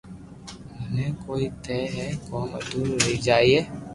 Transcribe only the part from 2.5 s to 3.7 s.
ادھورو رئي جائي